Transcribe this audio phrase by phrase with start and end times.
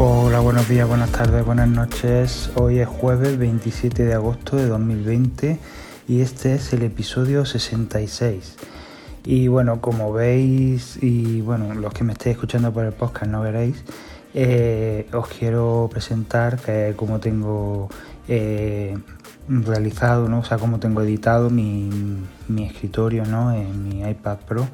[0.00, 2.52] Hola, buenos días, buenas tardes, buenas noches.
[2.54, 5.58] Hoy es jueves 27 de agosto de 2020
[6.06, 8.54] y este es el episodio 66.
[9.24, 13.40] Y bueno, como veis, y bueno, los que me estéis escuchando por el podcast no
[13.40, 13.82] veréis,
[14.34, 17.88] eh, os quiero presentar que como tengo
[18.28, 18.96] eh,
[19.48, 20.38] realizado, ¿no?
[20.38, 21.90] o sea, como tengo editado mi,
[22.56, 23.52] escritorio ¿no?
[23.52, 24.68] en mi iPad Pro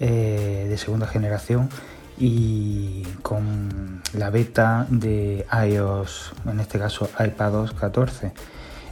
[0.00, 1.70] eh, de segunda generación
[2.18, 8.32] y con la beta de iOS, en este caso iPadOS 14.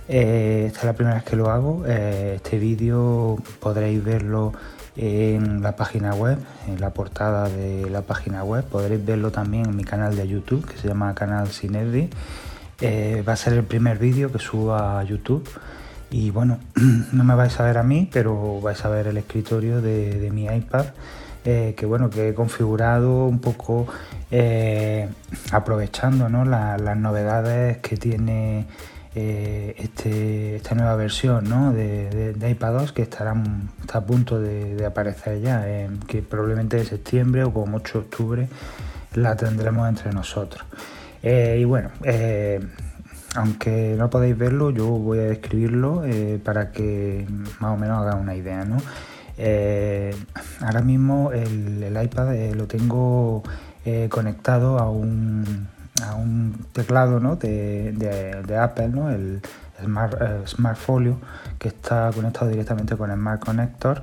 [0.08, 1.84] Eh, esta es la primera vez que lo hago.
[1.86, 4.52] Eh, este vídeo podréis verlo
[4.96, 8.64] en la página web, en la portada de la página web.
[8.64, 12.10] Podréis verlo también en mi canal de YouTube que se llama Canal Sinerdi.
[12.80, 15.48] Eh, va a ser el primer vídeo que subo a YouTube.
[16.10, 16.58] Y bueno,
[17.12, 20.44] no me vais a ver a mí, pero vais a ver el escritorio de mi
[20.46, 20.86] iPad
[21.44, 23.88] eh, que bueno, que he configurado un poco
[24.30, 25.08] eh,
[25.50, 28.66] aprovechando las novedades que tiene
[29.16, 33.34] eh, este, esta nueva versión de, de, iPadOS que estará,
[33.80, 35.66] está a punto de, aparecer ya,
[36.06, 38.48] que probablemente en septiembre o como 8 de octubre
[39.14, 40.64] la tendremos entre nosotros.
[41.24, 41.90] y bueno,
[43.34, 46.04] aunque no podéis verlo, yo voy a describirlo
[46.44, 47.26] para que
[47.58, 48.64] más o menos haga una idea.
[48.64, 48.76] ¿no?
[49.38, 50.14] Eh,
[50.60, 53.42] ahora mismo el, iPad eh, lo tengo
[53.84, 55.68] eh, conectado a un,
[56.04, 59.10] a un teclado de, Apple, ¿no?
[59.10, 59.40] el
[59.82, 61.18] Smart, Smart Folio,
[61.58, 64.02] que está conectado directamente con el Smart Connector.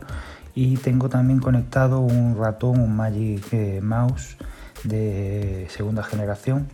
[0.55, 4.35] Y tengo también conectado un ratón, un Magic Mouse
[4.83, 6.67] de segunda generación,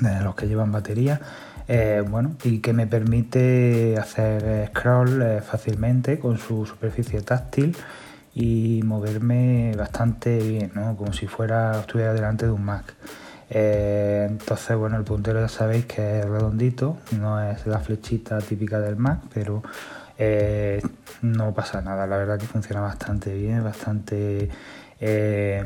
[0.00, 1.20] de los que llevan batería
[1.72, 7.76] eh, bueno, y que me permite hacer scroll eh, fácilmente con su superficie táctil
[8.34, 10.96] y moverme bastante bien, ¿no?
[10.96, 12.92] como si fuera estuviera delante de un Mac.
[13.48, 18.80] Eh, entonces, bueno, el puntero ya sabéis que es redondito, no es la flechita típica
[18.80, 19.62] del Mac, pero
[21.22, 22.04] no pasa nada.
[22.08, 24.48] La verdad que funciona bastante bien, bastante
[25.00, 25.64] eh,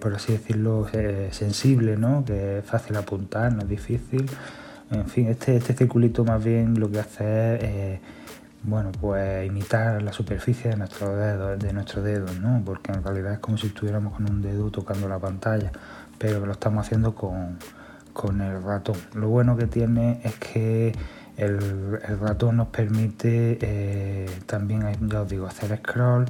[0.00, 2.24] por así decirlo, eh, sensible, ¿no?
[2.24, 4.28] que es fácil apuntar, no es difícil.
[4.90, 8.00] En fin, este, este circulito más bien lo que hace es eh,
[8.62, 12.62] bueno, pues imitar la superficie de nuestros dedos, de nuestro dedo, ¿no?
[12.64, 15.70] porque en realidad es como si estuviéramos con un dedo tocando la pantalla,
[16.18, 17.58] pero lo estamos haciendo con,
[18.40, 18.96] el ratón.
[19.14, 20.94] Lo bueno que tiene es que
[21.36, 26.26] el, el ratón nos permite también, ya os digo, hacer scroll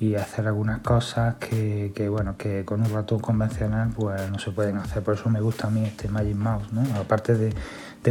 [0.00, 4.76] y hacer algunas cosas que, bueno que con un ratón convencional pues no se pueden
[4.76, 5.02] hacer.
[5.02, 6.82] Por eso me gusta a mí este Magic Mouse ¿no?
[6.98, 7.52] aparte de,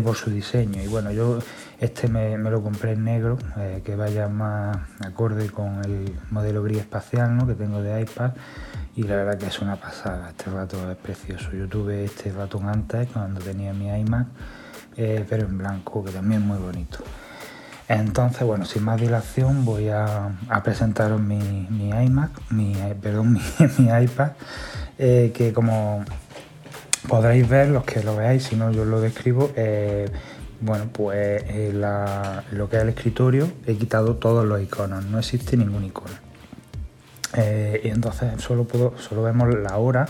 [0.02, 0.84] por su diseño.
[0.84, 1.40] Y bueno yo
[1.80, 6.80] este me, lo compré en negro eh, que vaya más acorde con el modelo gris
[6.80, 7.48] espacial ¿no?
[7.48, 8.32] que tengo de iPad.
[8.96, 10.30] Y la verdad que es una pasada.
[10.30, 11.52] Este ratón es precioso.
[11.52, 14.28] Yo tuve este ratón antes cuando tenía mi iMac
[14.98, 16.98] eh, pero en blanco que también es muy bonito
[17.88, 20.32] entonces, bueno, sin más dilación voy a,
[20.64, 23.34] presentaros mi, iMac, mi, perdón,
[23.78, 24.32] mi, iPad,
[24.98, 26.04] eh, que como
[27.08, 30.10] podréis ver, los que lo veáis, si no yo lo describo, eh,
[30.60, 31.72] bueno, pues eh,
[32.52, 36.16] lo que es el escritorio he quitado todos los iconos, no existe ningún icono.
[37.38, 38.68] y entonces solo,
[38.98, 40.08] solo vemos la hora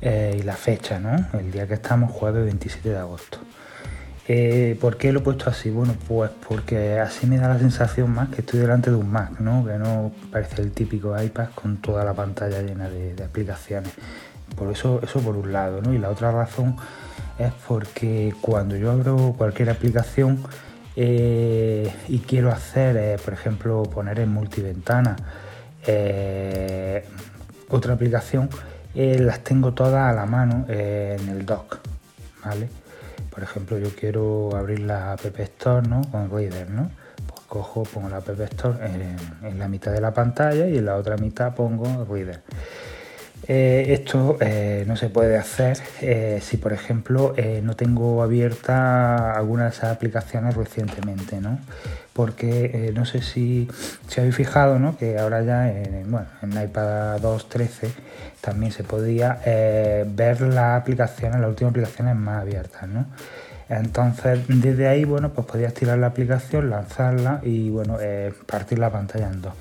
[0.00, 1.26] y la fecha, ¿no?
[1.38, 3.38] El día que estamos, jueves 27 de agosto.
[4.30, 5.70] Eh, ¿Por qué lo he puesto así?
[5.70, 9.40] Bueno, pues porque así me da la sensación más que estoy delante de un Mac,
[9.40, 9.64] ¿no?
[9.64, 13.90] Que no parece el típico iPad con toda la pantalla llena de, aplicaciones.
[14.54, 15.94] Por eso, eso por un lado, ¿no?
[15.94, 16.76] Y la otra razón
[17.38, 20.42] es porque cuando yo abro cualquier aplicación
[20.94, 25.16] eh, y quiero hacer, eh, por ejemplo, poner en multiventana
[27.70, 28.50] otra aplicación,
[28.94, 31.78] las tengo todas a la mano en el dock,
[32.44, 32.68] ¿vale?
[33.38, 36.02] Por ejemplo, yo quiero abrir la App Store ¿no?
[36.10, 36.90] con Reader, ¿no?
[37.24, 40.96] Pues cojo, pongo la App Store en, la mitad de la pantalla y en la
[40.96, 42.42] otra mitad pongo Reader.
[43.46, 49.64] Eh, esto eh, no se puede hacer eh, si, por ejemplo, no tengo abierta alguna
[49.64, 51.58] de esas aplicaciones recientemente, ¿no?
[52.12, 53.68] Porque no sé si,
[54.08, 54.98] si habéis fijado, ¿no?
[54.98, 57.90] Que ahora ya en, bueno, en iPad 2.13
[58.40, 63.06] también se podía ver las aplicaciones, las últimas aplicaciones más abiertas, ¿no?
[63.68, 67.98] Entonces, desde ahí, bueno, pues podías tirar la aplicación, lanzarla y, bueno,
[68.46, 69.52] partir la pantalla en dos.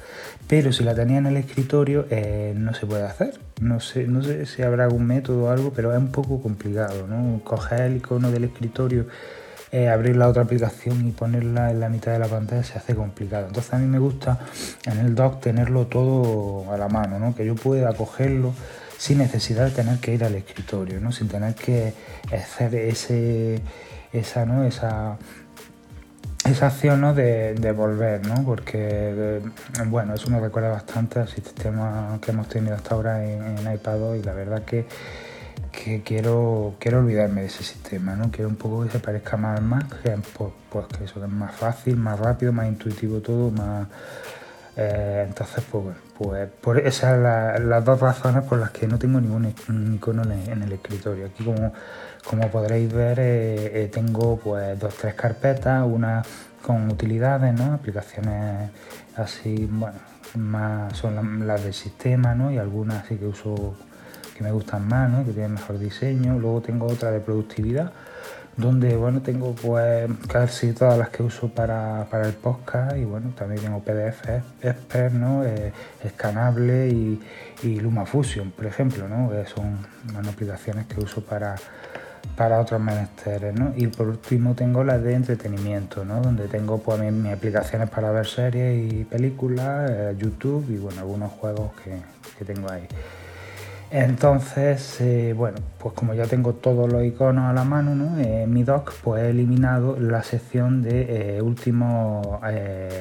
[0.47, 3.37] Pero si la tenía en el escritorio, eh, no se puede hacer.
[3.59, 7.05] No sé, no sé si habrá algún método o algo, pero es un poco complicado,
[7.07, 7.41] ¿no?
[7.43, 9.07] Coger el icono del escritorio
[9.69, 12.95] eh, abrir la otra aplicación y ponerla en la mitad de la pantalla se hace
[12.95, 13.47] complicado.
[13.47, 14.39] Entonces a mí me gusta
[14.85, 17.35] en el dock tenerlo todo a la mano, ¿no?
[17.35, 18.53] que yo pueda cogerlo
[18.97, 21.11] sin necesidad de tener que ir al escritorio, ¿no?
[21.11, 21.93] sin tener que
[22.31, 23.61] hacer ese,
[24.13, 24.63] esa, ¿no?
[24.63, 25.17] esa,
[26.47, 27.13] esa acción ¿no?
[27.13, 28.43] de, volver, ¿no?
[28.43, 29.41] porque eh,
[29.85, 34.15] bueno, eso me recuerda bastante al sistema que hemos tenido hasta ahora en, en iPad
[34.15, 34.85] y la verdad que
[35.71, 38.31] que quiero, quiero olvidarme de ese sistema, ¿no?
[38.31, 41.29] Quiero un poco que se parezca más al Mac, que, pues, pues, que eso es
[41.29, 43.87] más fácil, más rápido, más intuitivo todo, más...
[44.75, 49.21] Eh, entonces, pues pues por esas son las dos razones por las que no tengo
[49.21, 49.53] ningún
[49.93, 51.27] icono en, el escritorio.
[51.27, 51.73] Aquí como,
[52.29, 56.23] como podréis ver eh, eh, tengo pues dos tres carpetas, una
[56.61, 57.73] con utilidades, ¿no?
[57.73, 58.69] aplicaciones
[59.15, 59.97] así, bueno,
[60.35, 62.51] más son las del sistema ¿no?
[62.51, 63.75] y algunas así que uso
[64.35, 65.25] que me gustan más, ¿no?
[65.25, 66.37] que tienen mejor diseño.
[66.37, 67.93] Luego tengo otra de productividad,
[68.57, 73.61] donde bueno, tengo pues casi todas las que uso para, el podcast y bueno, también
[73.61, 74.27] tengo PDF
[74.61, 75.45] Expert, ¿no?
[75.45, 75.71] Eh,
[76.03, 77.21] escanable y,
[77.63, 79.29] y LumaFusion, por ejemplo, ¿no?
[79.29, 79.77] que son
[80.27, 81.55] aplicaciones que uso para,
[82.37, 83.73] para otros menesteres, ¿no?
[83.75, 86.21] Y por último tengo las de entretenimiento, ¿no?
[86.21, 91.31] Donde tengo pues mis, aplicaciones para ver series y películas, eh, YouTube y bueno, algunos
[91.31, 91.97] juegos que,
[92.37, 92.87] que tengo ahí.
[93.89, 98.19] Entonces, eh, bueno, pues como ya tengo todos los iconos a la mano, ¿no?
[98.19, 102.27] en eh, mi doc, pues he eliminado la sección de últimos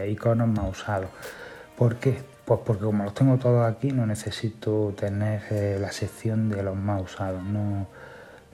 [0.08, 1.10] iconos más usados.
[1.76, 2.16] ¿Por qué?
[2.46, 7.02] Pues porque como los tengo todos aquí, no necesito tener la sección de los más
[7.02, 7.42] usados.
[7.42, 7.88] No,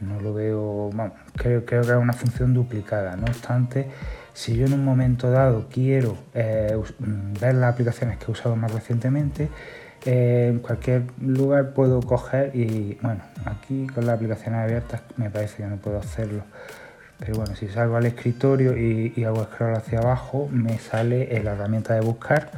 [0.02, 0.90] no lo veo,
[1.36, 3.16] creo, creo que es una función duplicada.
[3.16, 3.88] No obstante,
[4.34, 9.48] si yo en un momento dado quiero ver las aplicaciones que he usado más recientemente,
[10.04, 15.68] en cualquier lugar puedo coger y bueno, aquí con las aplicaciones abiertas me parece que
[15.68, 16.42] no puedo hacerlo.
[17.18, 21.94] Pero bueno, si salgo al escritorio y, hago scroll hacia abajo, me sale la herramienta
[21.94, 22.50] de buscar,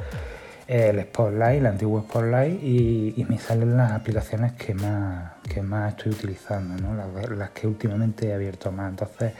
[0.67, 6.11] el Spotlight, el antiguo Spotlight, y, me salen las aplicaciones que más, que más estoy
[6.13, 6.95] utilizando, ¿no?
[6.95, 8.89] las, las que últimamente he abierto más.
[8.89, 9.33] Entonces,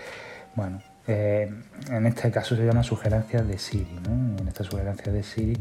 [0.55, 1.51] bueno, eh,
[1.91, 3.99] en este caso se llama sugerencias de Siri.
[4.07, 4.37] ¿no?
[4.39, 5.57] En esta sugerencia de Siri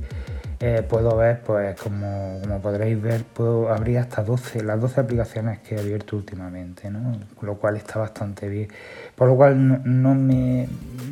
[0.61, 5.75] eh, puedo ver, pues como, podréis ver, puedo abrir hasta 12, las 12 aplicaciones que
[5.75, 7.19] he abierto últimamente, ¿no?
[7.43, 8.69] lo cual está bastante bien.
[9.15, 10.67] Por lo cual no, me,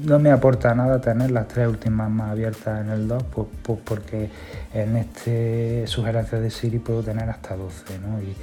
[0.05, 3.79] no me aporta nada tener las tres últimas más abiertas en el 2, pues, pues
[3.85, 4.31] porque
[4.73, 7.99] en este sugerencia de Siri puedo tener hasta 12.
[7.99, 8.21] ¿no?
[8.23, 8.35] Y,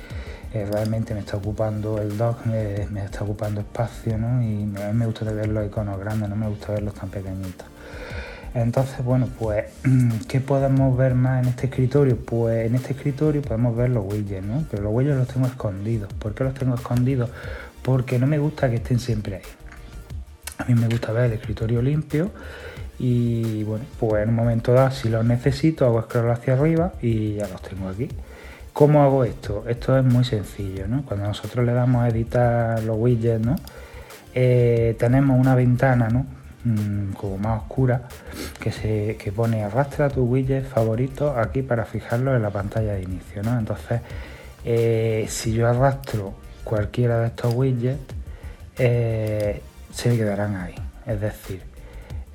[0.54, 4.42] eh, realmente me está ocupando el dock, me, está ocupando espacio, ¿no?
[4.42, 7.68] Y mí me gusta ver los iconos grandes, no me gusta verlos tan pequeñitos.
[8.56, 9.66] Entonces, bueno, pues,
[10.28, 12.18] ¿qué podemos ver más en este escritorio?
[12.18, 14.66] Pues en este escritorio podemos ver los widgets, ¿no?
[14.72, 16.12] Pero los widgets los tengo escondidos.
[16.14, 17.30] ¿Por qué los tengo escondidos?
[17.84, 19.42] Porque no me gusta que estén siempre ahí.
[20.58, 22.32] A mí me gusta ver el escritorio limpio
[22.98, 27.36] y, bueno, pues en un momento dado, si los necesito, hago scroll hacia arriba y
[27.36, 28.10] ya los tengo aquí.
[28.74, 29.66] ¿Cómo hago esto?
[29.68, 31.04] Esto es muy sencillo, ¿no?
[31.04, 33.46] Cuando nosotros le damos a editar los widgets.
[34.34, 36.26] Eh, tenemos una ventana, ¿no?
[36.64, 38.04] Mm, como más oscura
[38.60, 43.04] que se que pone arrastra tu widget favorito aquí para fijarlo en la pantalla de
[43.04, 43.58] inicio, ¿no?
[43.58, 44.02] Entonces,
[44.66, 46.34] eh, si yo arrastro
[46.64, 48.14] cualquiera de estos widgets,
[48.78, 49.62] eh,
[49.92, 50.76] se quedarán ahí.
[51.06, 51.62] Es decir,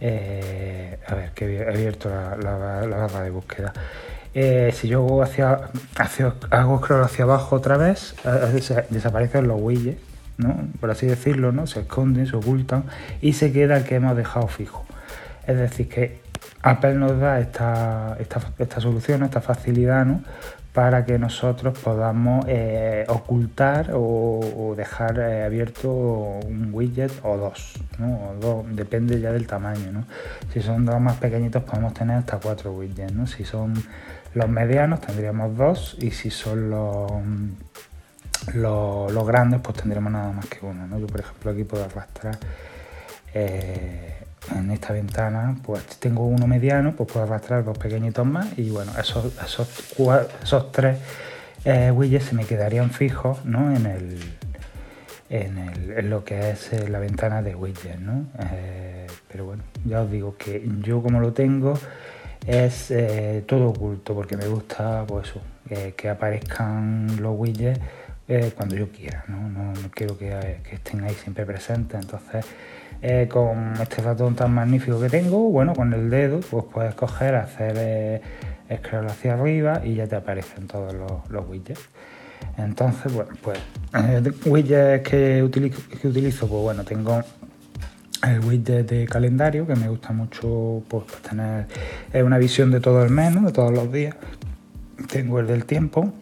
[0.01, 3.73] a ver, que he abierto la barra de búsqueda.
[4.35, 5.71] Eh, si yo hago hacia,
[6.51, 10.03] hago scroll hacia abajo otra vez, eh, desaparecen los widgets,
[10.39, 10.57] ¿no?
[10.81, 11.69] por así decirlo, ¿no?
[11.69, 12.85] se esconden, se ocultan
[13.21, 14.85] y se queda el que hemos dejado fijo.
[15.47, 16.21] Es decir, que
[16.63, 20.23] Apple nos da esta, esta, solución, esta facilidad ¿no?
[20.73, 28.31] para que nosotros podamos eh, ocultar o, dejar abierto un widget o dos, ¿no?
[28.31, 29.93] o dos, depende ya del tamaño.
[29.93, 30.05] ¿no?
[30.53, 33.13] Si son dos más pequeñitos podemos tener hasta cuatro widgets.
[33.13, 33.29] ¿no?
[33.29, 33.75] Si son
[34.35, 37.11] los medianos tendríamos dos y si son los,
[38.55, 40.87] los, grandes pues tendremos nada más que uno.
[40.87, 40.99] ¿no?
[40.99, 42.39] Yo por ejemplo aquí puedo arrastrar
[43.33, 44.25] eh,
[44.55, 48.93] en esta ventana pues tengo uno mediano, pues puedo arrastrar dos pequeñitos más y bueno,
[48.99, 49.69] esos, esos,
[50.43, 50.99] esos tres
[51.65, 53.75] eh, widgets se me quedarían fijos ¿no?
[53.75, 54.19] en, el,
[55.31, 58.01] en, el, en lo que es eh, la ventana de widgets.
[58.01, 58.27] ¿no?
[59.29, 61.79] pero bueno, ya os digo que yo como lo tengo
[62.47, 65.33] es eh, todo oculto porque me gusta pues
[65.97, 67.81] que aparezcan los widgets
[68.29, 69.49] eh, cuando yo quiera, ¿no?
[69.49, 72.01] No, quiero que, estén ahí siempre presentes.
[72.01, 72.45] Entonces,
[73.03, 77.35] eh, con este ratón tan magnífico que tengo, bueno, con el dedo, pues puedes coger,
[77.35, 78.23] hacer
[78.75, 81.89] scroll hacia arriba y ya te aparecen todos los, widgets.
[82.57, 83.59] Entonces, bueno, pues
[84.47, 87.23] widgets que utilizo, que utilizo, pues bueno, tengo
[88.31, 91.67] el widget de calendario, que me gusta mucho pues, pues tener
[92.25, 94.17] una visión de todo el mes, de todos los días.
[95.11, 96.13] Tengo el del tiempo,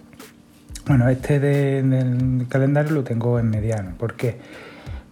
[0.87, 3.94] Bueno, este del calendario lo tengo en mediano.
[3.97, 4.37] ¿Por qué?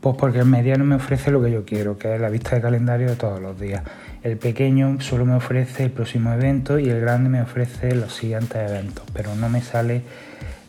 [0.00, 2.62] Pues porque el mediano me ofrece lo que yo quiero, que es la vista de
[2.62, 3.82] calendario de todos los días.
[4.22, 8.56] El pequeño solo me ofrece el próximo evento y el grande me ofrece los siguientes
[8.70, 10.02] eventos, pero no me sale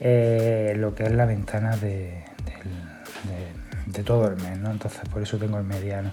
[0.01, 2.20] eh, lo que es la ventana de,
[3.91, 4.71] de, todo el mes, ¿no?
[4.71, 6.11] Entonces por eso tengo el mediano.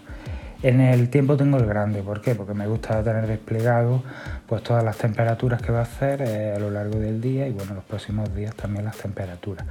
[0.63, 2.35] En el tiempo tengo el grande, ¿por qué?
[2.35, 4.03] Porque me gusta tener desplegado
[4.47, 7.53] pues todas las temperaturas que va a hacer eh, a lo largo del día y
[7.53, 9.67] bueno, los próximos días también las temperaturas.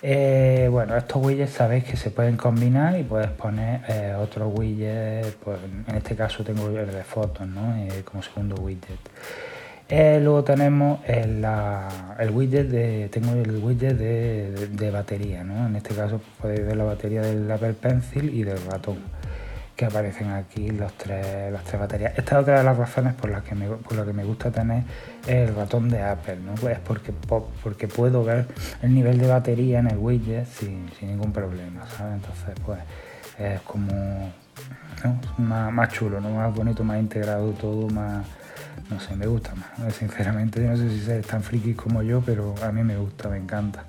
[0.00, 5.36] Eh, bueno, estos widgets sabéis que se pueden combinar y puedes poner eh, otros widgets,
[5.44, 5.58] pues
[5.88, 7.74] en este caso tengo el de fotos, ¿no?
[8.04, 8.98] como segundo widget.
[9.92, 11.44] Luego tenemos el,
[12.30, 15.66] widget de, tengo el widget de, batería, ¿no?
[15.66, 18.96] En este caso podéis ver la batería del Apple Pencil y del ratón
[19.76, 22.12] que aparecen aquí los tres, las tres baterías.
[22.16, 24.84] Esta es otra de las razones por las que me, por que me gusta tener
[25.26, 26.54] el ratón de Apple, ¿no?
[26.54, 27.12] Pues porque,
[27.62, 28.46] porque puedo ver
[28.82, 32.14] el nivel de batería en el widget sin, ningún problema, ¿sabes?
[32.14, 32.78] Entonces, pues
[33.38, 34.32] es como
[35.38, 36.30] más, chulo, ¿no?
[36.30, 38.24] Más bonito, más integrado todo, más
[38.90, 39.94] no sé, me gusta más.
[39.94, 43.28] Sinceramente, yo no sé si es tan friki como yo, pero a mí me gusta,
[43.28, 43.84] me encanta.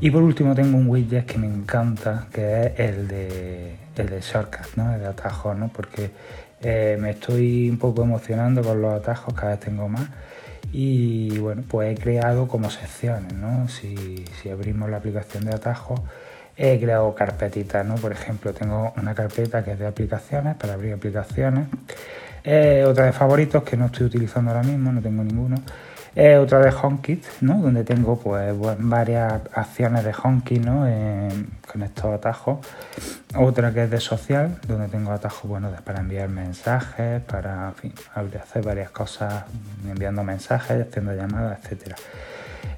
[0.00, 4.20] Y por último tengo un widget que me encanta, que es el de, el de
[4.20, 4.92] shortcut, ¿no?
[4.94, 5.68] el de atajos, ¿no?
[5.68, 6.10] porque
[6.60, 10.08] eh, me estoy un poco emocionando con los atajos, cada vez tengo más.
[10.72, 13.68] Y bueno, pues he creado como secciones, ¿no?
[13.68, 16.00] Si, si abrimos la aplicación de atajos,
[16.56, 17.96] he creado carpetitas, ¿no?
[17.96, 21.66] Por ejemplo, tengo una carpeta que es de aplicaciones, para abrir aplicaciones.
[22.44, 25.56] Eh, otra de favoritos que no estoy utilizando ahora mismo, no tengo ninguno.
[26.14, 27.62] Otra de HomeKit, ¿no?
[27.62, 30.86] donde tengo pues varias acciones de HomeKit ¿no?
[31.66, 32.58] con estos atajos.
[33.34, 38.90] Otra que es de social, donde tengo atajos bueno, para enviar mensajes, para hacer varias
[38.90, 39.44] cosas,
[39.88, 41.96] enviando mensajes, haciendo llamadas, etc.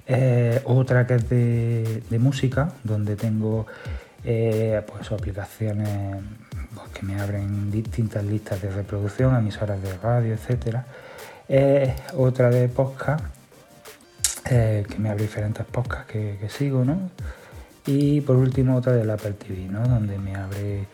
[0.07, 3.67] Eh, otra que es de, música, donde tengo
[4.23, 6.19] eh, pues, aplicaciones
[6.93, 10.87] que me abren distintas listas de reproducción, emisoras de radio, etcétera
[12.17, 13.25] otra de podcast,
[14.51, 17.11] eh, que me abre diferentes podcasts que, sigo, ¿no?
[17.87, 19.87] Y por último otra del Apple TV, ¿no?
[19.87, 20.87] Donde me abre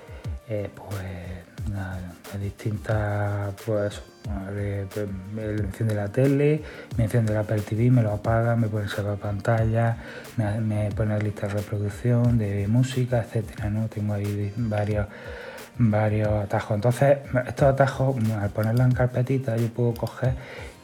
[0.48, 4.00] eh, pues distintas pues
[4.52, 6.62] me pues, enciende la tele,
[6.96, 9.96] me enciende el Apple TV, me lo apaga, me pone salvar pantalla,
[10.36, 13.88] me, me pone lista de reproducción de música, etcétera, ¿no?
[13.88, 15.06] Tengo ahí varios
[15.80, 16.74] varios atajos.
[16.74, 20.34] Entonces, estos atajos, al ponerlos en carpetita, yo puedo coger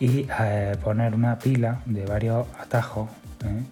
[0.00, 3.08] y eh, poner una pila de varios atajos.
[3.44, 3.62] ¿eh?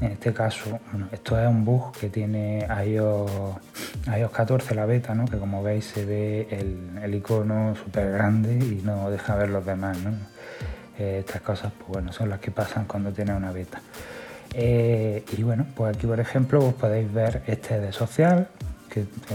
[0.00, 3.30] En este caso, bueno, esto es un bug que tiene iOS,
[4.18, 5.26] iOS 14, la beta, ¿no?
[5.26, 9.98] que como veis se ve el, icono súper grande y no deja ver los demás.
[9.98, 10.12] ¿no?
[10.98, 13.80] Eh, estas cosas pues bueno, son las que pasan cuando tiene una beta.
[14.54, 18.48] y bueno, pues aquí por ejemplo vos podéis ver este de social,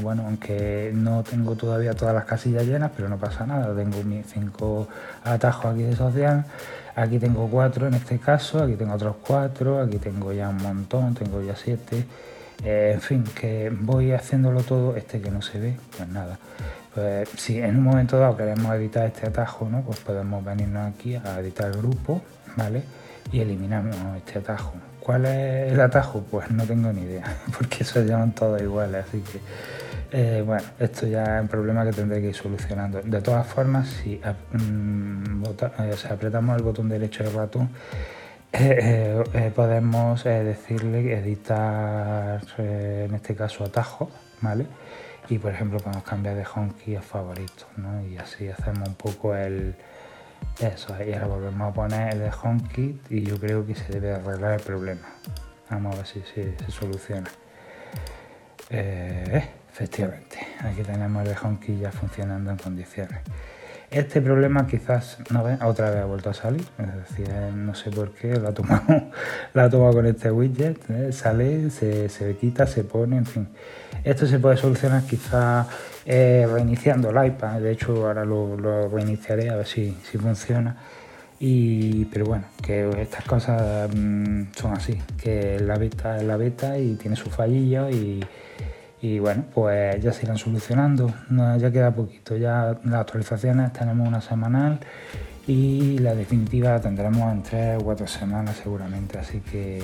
[0.01, 4.25] bueno, aunque no tengo todavía todas las casillas llenas, pero no pasa nada, tengo mis
[4.27, 4.88] cinco
[5.24, 6.46] atajos aquí de social,
[6.96, 11.13] aquí tengo cuatro en este caso, aquí tengo otros cuatro, aquí tengo ya un montón,
[11.13, 12.06] tengo ya siete,
[12.63, 16.38] eh, en fin, que voy haciéndolo todo, este que no se ve, pues nada.
[16.94, 19.82] Pues si en un momento dado queremos editar este atajo, ¿no?
[19.82, 22.22] Pues podemos venirnos aquí a editar grupo,
[22.58, 22.84] ¿vale?
[23.32, 24.74] Y eliminamos este atajo.
[25.01, 26.24] ¿Cuál es el atajo?
[26.29, 27.24] Pues no tengo ni idea,
[27.58, 29.39] porque se llaman todos iguales, así que
[30.13, 33.01] eh, bueno, esto ya es un problema que tendré que ir solucionando.
[33.01, 34.20] De todas formas, si
[34.53, 35.43] mm,
[35.79, 37.70] eh, apretamos el botón derecho del ratón,
[38.53, 44.10] eh, podemos decirle editar, en este caso, atajos,
[44.41, 44.65] ¿vale?
[45.29, 48.05] Y por ejemplo podemos cambiar de home a favorito, ¿no?
[48.05, 49.75] Y así hacemos un poco el,
[50.60, 54.13] eso, y ahora volvemos a poner el de HomeKit y yo creo que se debe
[54.13, 55.07] arreglar el problema.
[55.69, 57.29] Vamos a ver si, se soluciona.
[58.69, 63.21] Eh, efectivamente, aquí tenemos el de HomeKit ya funcionando en condiciones.
[63.91, 67.91] Este problema quizás no ve, otra vez ha vuelto a salir, es decir, no sé
[67.91, 69.12] por qué la ha tomado,
[69.53, 71.12] la con este widget, ¿eh?
[71.12, 73.50] sale, se, se, quita, se pone, en fin.
[74.03, 75.67] Esto se puede solucionar quizás
[76.05, 80.75] eh, reiniciando el iPad, de hecho ahora lo, reiniciaré a ver si, si, funciona.
[81.39, 86.77] Y, pero bueno, que estas cosas mm, son así, que la beta es la beta
[86.77, 88.24] y tiene su fallillo y,
[89.01, 91.12] y bueno, pues ya se irán solucionando,
[91.60, 94.79] ya queda poquito, ya las actualizaciones tenemos una semanal
[95.48, 99.81] y la definitiva tendremos en tres o cuatro semanas seguramente, así que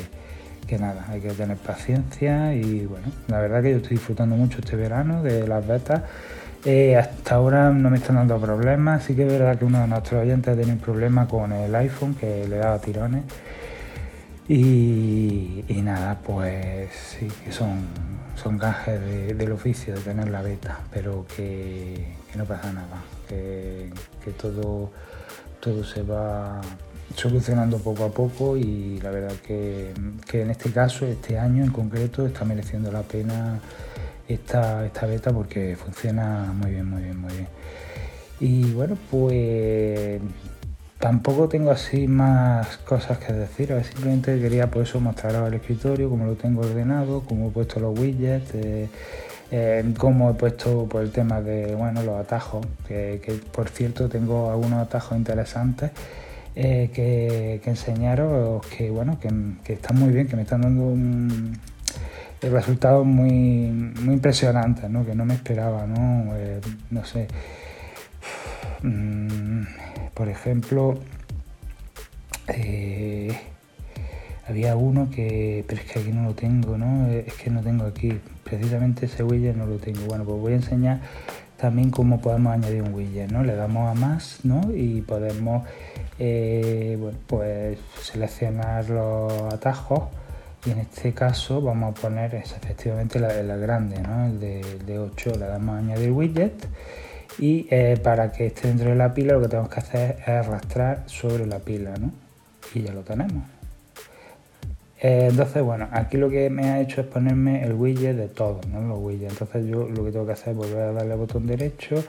[0.68, 4.60] que nada, hay que tener paciencia y bueno, la verdad que yo estoy disfrutando mucho
[4.60, 6.04] este verano de las betas.
[6.66, 9.88] Eh, hasta ahora no me están dando problemas, sí que es verdad que uno de
[9.88, 13.24] nuestros oyentes tenido un problema con el iPhone que le daba tirones.
[14.50, 17.86] Y, nada, pues sí, que son,
[18.36, 19.00] son gajes
[19.38, 23.92] del oficio de tener la beta, pero que, no pasa nada, que,
[24.42, 24.92] todo,
[25.60, 26.62] todo se va
[27.16, 29.94] solucionando poco a poco y la verdad que,
[30.34, 33.60] en este caso, este año en concreto, está mereciendo la pena
[34.28, 37.48] esta, esta beta porque funciona muy bien, muy bien, muy bien.
[38.40, 40.22] Y bueno, pues
[41.00, 46.26] Tampoco tengo así más cosas que decir, simplemente quería por eso mostraros el escritorio, cómo
[46.26, 48.90] lo tengo ordenado, cómo he puesto los widgets, eh,
[49.52, 54.50] eh, cómo he puesto por el tema de bueno los atajos, que, por cierto tengo
[54.50, 55.92] algunos atajos interesantes
[56.60, 61.56] eh, que, enseñaros que bueno que, están muy bien, que me están dando un
[62.42, 63.32] resultados muy,
[64.02, 65.06] muy impresionantes, ¿no?
[65.06, 66.34] que no me esperaba, no,
[66.90, 67.28] no sé.
[68.82, 69.66] Mm,
[70.16, 71.00] por ejemplo,
[72.48, 73.38] eh,
[74.48, 77.08] había uno que, pero es que aquí no lo tengo, ¿no?
[77.08, 80.06] Es que no tengo aquí, precisamente ese widget no lo tengo.
[80.08, 81.02] Bueno, pues voy a enseñar
[81.58, 83.44] también cómo podemos añadir un widget, ¿no?
[83.44, 84.62] Le damos a más, ¿no?
[84.74, 85.68] Y podemos,
[86.20, 90.04] eh, bueno, pues seleccionar los atajos
[90.66, 94.26] y en este caso vamos a poner efectivamente la, la grande, ¿no?
[94.26, 96.54] El de, de 8, le damos a añadir widget
[97.40, 100.28] y eh, para que esté dentro de la pila lo que tenemos que hacer es
[100.28, 102.12] arrastrar sobre la pila ¿no?
[102.74, 103.44] y ya lo tenemos
[105.02, 108.66] eh, entonces bueno aquí lo que me ha hecho es ponerme el widget de todos
[108.68, 108.82] ¿no?
[108.82, 111.46] los widgets entonces yo lo que tengo que hacer es volver a darle al botón
[111.46, 112.04] derecho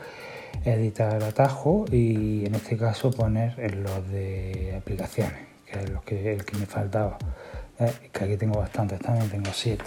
[0.65, 6.33] editar atajo y en este caso poner en los de aplicaciones que es lo que,
[6.35, 7.19] el que me faltaba
[7.79, 9.85] eh, que aquí tengo bastantes también tengo siete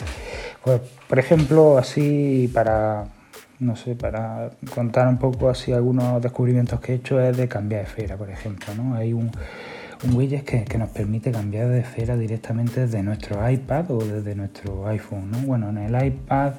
[0.63, 3.05] pues por ejemplo así para
[3.61, 7.83] no sé, para contar un poco así algunos descubrimientos que he hecho es de cambiar
[7.83, 8.95] esfera, por ejemplo, ¿no?
[8.95, 9.29] Hay un,
[10.03, 14.87] un widget que, nos permite cambiar de esfera directamente desde nuestro iPad o desde nuestro
[14.87, 15.37] iPhone, ¿no?
[15.39, 16.53] Bueno, en el iPad...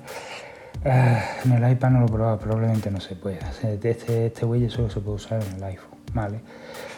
[0.84, 3.50] Eh, en el iPad no lo he probado, probablemente no se pueda.
[3.62, 6.40] Este, este widget solo se puede usar en el iPhone, ¿vale?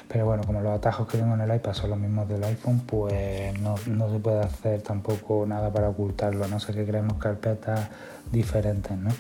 [0.09, 2.81] Pero bueno, como los atajos que tengo en el iPad son los mismos del iPhone,
[2.87, 7.89] pues no, no se puede hacer tampoco nada para ocultarlo, no sé que creemos carpetas
[8.31, 9.11] diferentes, ¿no?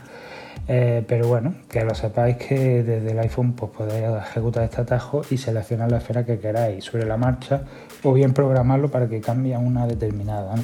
[0.66, 5.22] Eh, pero bueno, que lo sepáis que desde el iPhone pues podéis ejecutar este atajo
[5.30, 7.62] y seleccionar la esfera que queráis sobre la marcha
[8.02, 10.54] o bien programarlo para que cambie a una determinada.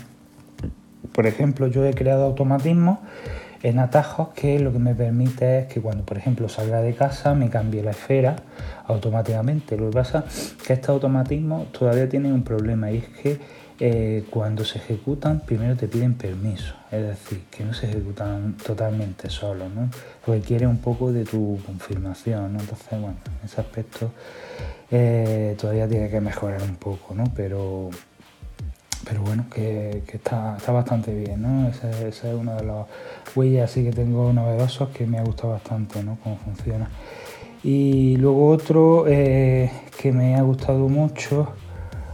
[1.12, 3.00] Por ejemplo, yo he creado automatismos
[3.62, 7.34] en atajos que lo que me permite es que cuando por ejemplo salga de casa
[7.34, 8.36] me cambie la esfera
[8.86, 9.76] automáticamente.
[9.76, 13.40] Lo que pasa es que estos automatismos todavía tienen un problema y es que
[13.82, 19.30] eh, cuando se ejecutan primero te piden permiso, es decir, que no se ejecutan totalmente
[19.30, 19.88] solos, ¿no?
[20.26, 24.10] requiere un poco de tu confirmación, entonces bueno, en ese aspecto
[24.90, 27.24] eh, todavía tiene que mejorar un poco, ¿no?
[27.34, 27.88] pero,
[29.10, 31.68] pero bueno, que, está, bastante bien, ¿no?
[31.68, 32.86] ese, es uno de los
[33.34, 36.16] huellas así que tengo novedosos que me ha gustado bastante, ¿no?
[36.22, 36.88] Cómo funciona.
[37.64, 39.68] Y luego otro eh,
[40.00, 41.48] que me ha gustado mucho,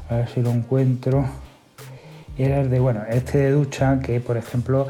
[0.08, 1.26] a ver si lo encuentro,
[2.38, 4.86] era el de, bueno, este de ducha, que por ejemplo,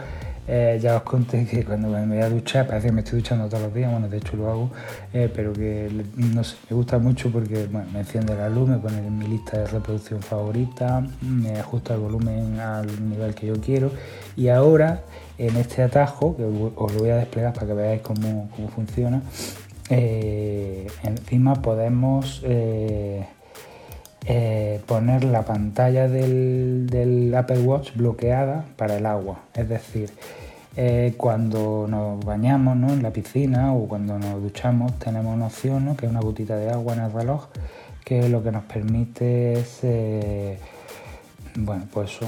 [0.48, 3.48] eh, ya os conté que cuando me voy a duchar, parece que me estoy duchando
[3.48, 4.70] todos los días, bueno, de hecho lo hago,
[5.12, 8.78] eh, pero que no sé, me gusta mucho porque bueno, me enciende la luz, me
[8.78, 13.60] pone en mi lista de reproducción favorita, me ajusta el volumen al nivel que yo
[13.60, 13.90] quiero.
[14.36, 15.02] Y ahora
[15.38, 19.22] en este atajo, que os lo voy a desplegar para que veáis cómo, funciona,
[19.90, 22.42] eh, encima podemos
[24.86, 29.40] poner la pantalla del, Apple Watch bloqueada para el agua.
[29.54, 30.10] Es decir,
[30.76, 36.06] eh, cuando nos bañamos en la piscina o cuando nos duchamos tenemos una opción que
[36.06, 37.46] es una gotita de agua en el reloj
[38.04, 40.58] que lo que nos permite es eh,
[41.58, 42.18] bueno, pues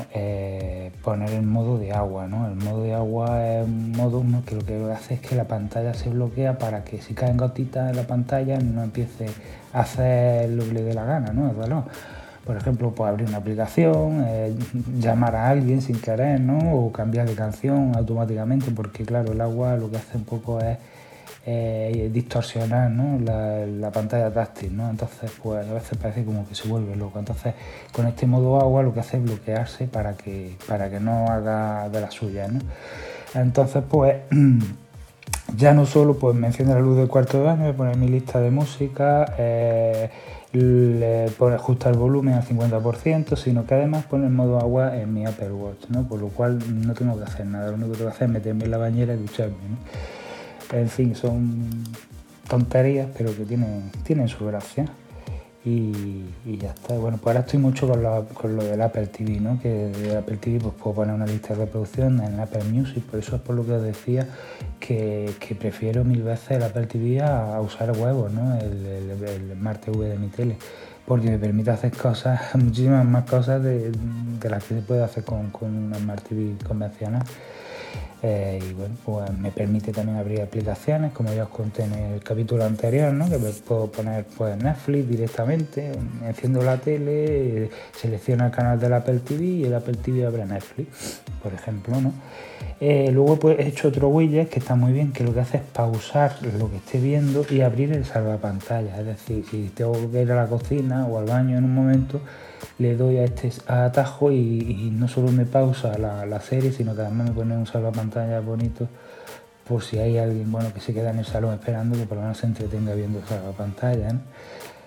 [1.04, 2.26] poner el modo de agua.
[2.26, 2.48] ¿no?
[2.48, 5.94] El modo de agua es un modo que lo que hace es que la pantalla
[5.94, 9.26] se bloquea para que si caen gotitas en la pantalla no empiece
[9.72, 11.52] hacer lo que le dé la gana, ¿no?
[12.44, 14.54] Por ejemplo, pues abrir una aplicación, eh,
[14.98, 16.58] llamar a alguien sin querer, ¿no?
[16.76, 20.78] O cambiar de canción automáticamente, porque claro, el agua lo que hace un poco es
[21.50, 23.18] eh, distorsionar ¿no?
[23.20, 24.90] la, pantalla táctil, ¿no?
[24.90, 27.18] Entonces, pues a veces parece como que se vuelve loco.
[27.18, 27.54] Entonces,
[27.90, 31.88] con este modo agua lo que hace es bloquearse para que, para que no haga
[31.88, 32.60] de la suya, ¿no?
[33.34, 34.16] Entonces, pues
[35.56, 38.08] Ya no solo pues, me enciende la luz del cuarto de baño, me pone mi
[38.08, 40.10] lista de música, eh,
[40.52, 45.26] le pone el volumen al 50%, sino que además pone el modo agua en mi
[45.26, 46.06] Apple Watch, ¿no?
[46.06, 48.34] por lo cual no tengo que hacer nada, lo único que tengo que hacer es
[48.34, 49.56] meterme en la bañera y ducharme.
[50.72, 51.84] En fin, son
[52.46, 54.86] tonterías, pero que tienen, tienen su gracia.
[55.68, 56.94] Y, ya está.
[56.94, 59.60] Bueno, pues ahora estoy mucho con lo, con lo del Apple TV, ¿no?
[59.60, 63.20] Que de Apple TV pues puedo poner una lista de reproducción en Apple Music, por
[63.20, 64.26] eso es por lo que os decía
[64.80, 68.58] que, prefiero mil veces el Apple TV a, usar huevos, ¿no?
[68.58, 70.56] El, el, Smart TV de mi tele,
[71.06, 73.92] porque me permite hacer cosas, muchísimas más cosas de,
[74.48, 77.24] las que se puede hacer con, con una Smart TV convencional.
[78.20, 82.22] Eh, y bueno, pues me permite también abrir aplicaciones, como ya os conté en el
[82.22, 83.30] capítulo anterior, ¿no?
[83.30, 85.92] que puedo poner pues, Netflix directamente,
[86.26, 91.20] enciendo la tele, selecciono el canal del Apple TV y el Apple TV abre Netflix,
[91.40, 92.00] por ejemplo.
[92.00, 92.12] ¿no?
[92.80, 95.58] Eh, luego pues, he hecho otro widget que está muy bien, que lo que hace
[95.58, 98.98] es pausar lo que esté viendo y abrir el salvapantalla.
[98.98, 102.20] Es decir, si tengo que ir a la cocina o al baño en un momento,
[102.78, 107.28] le doy a este atajo y, no solo me pausa la, serie, sino que además
[107.28, 108.88] me pone un salvapantalla bonito
[109.66, 112.22] por si hay alguien bueno que se queda en el salón esperando que por lo
[112.22, 114.08] menos se entretenga viendo el salvapantalla.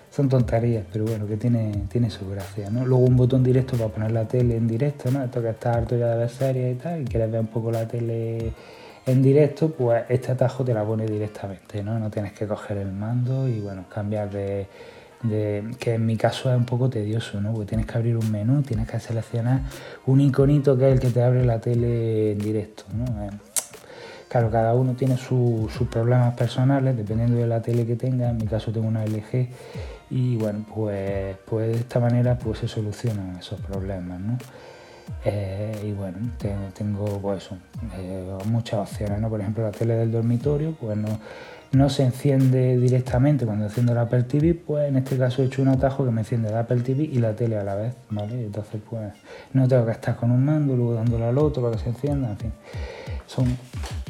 [0.09, 2.69] Son tonterías, pero bueno, que tiene, tiene su gracia.
[2.69, 2.85] ¿no?
[2.85, 5.23] Luego un botón directo para poner la tele en directo, ¿no?
[5.23, 7.71] Esto que está harto ya de ver series y tal, y quieres ver un poco
[7.71, 8.51] la tele
[9.05, 11.97] en directo, pues este atajo te la pone directamente, ¿no?
[11.97, 14.67] No tienes que coger el mando y bueno, cambiar de
[15.29, 17.53] que en mi caso es un poco tedioso, ¿no?
[17.53, 19.61] Porque tienes que abrir un menú, tienes que seleccionar
[20.07, 23.05] un iconito que es el que te abre la tele en directo, ¿no?
[23.25, 23.29] Eh,
[24.27, 28.29] claro, cada uno tiene sus problemas personales, dependiendo de la tele que tenga.
[28.29, 29.47] En mi caso tengo una LG
[30.09, 34.37] y bueno, pues, pues de esta manera pues se solucionan esos problemas, ¿no?
[35.25, 36.17] Eh, y bueno,
[36.73, 37.49] tengo pues
[37.97, 39.29] eh, muchas opciones, ¿no?
[39.29, 41.19] Por ejemplo, la tele del dormitorio, pues no
[41.71, 45.61] no se enciende directamente cuando enciendo la Apple TV, pues en este caso he hecho
[45.61, 48.45] un atajo que me enciende la Apple TV y la tele a la vez, ¿vale?
[48.45, 49.13] Entonces pues
[49.53, 52.29] no tengo que estar con un mando, luego dándole al otro para que se encienda,
[52.29, 52.53] en fin.
[53.25, 53.45] Son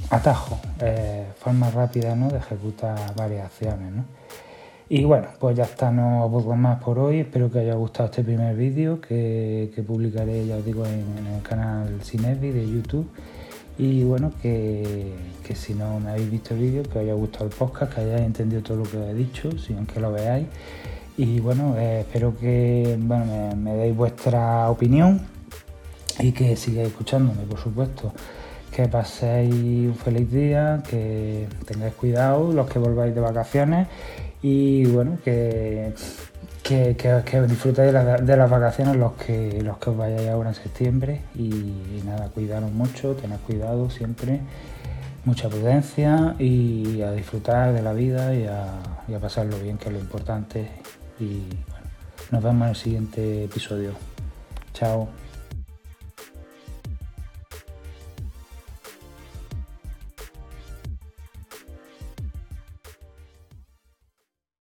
[0.09, 2.29] atajos, eh, formas rápidas ¿no?
[2.29, 4.05] de ejecutar varias acciones, ¿no?
[4.93, 7.21] Y bueno, pues ya está, no aburro más por hoy.
[7.21, 12.01] Espero que haya gustado este primer vídeo que, publicaré, ya os digo, en, el canal
[12.03, 13.09] Cinevi de YouTube.
[13.81, 15.11] Y bueno, que,
[15.55, 18.27] si no me habéis visto el vídeo, que os haya gustado el podcast, que hayáis
[18.27, 20.45] entendido todo lo que os he dicho, si aunque lo veáis.
[21.17, 25.21] Y bueno, eh, espero que me, me, deis vuestra opinión
[26.19, 28.13] y que sigáis escuchándome, por supuesto.
[28.71, 33.87] Que paséis un feliz día, que tengáis cuidado los que volváis de vacaciones
[34.43, 35.91] y bueno, que
[36.63, 41.21] que, que, disfrutéis de, las vacaciones los que, los que os vayáis ahora en septiembre
[41.35, 44.41] y, nada, cuidaros mucho, tened cuidado siempre,
[45.25, 48.65] mucha prudencia y a disfrutar de la vida y a,
[49.07, 50.67] y a pasarlo bien, que es lo importante.
[51.19, 51.87] Y bueno,
[52.31, 53.91] nos vemos en el siguiente episodio.
[54.73, 55.20] Chao.